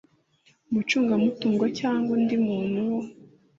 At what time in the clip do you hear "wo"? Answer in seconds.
2.89-2.99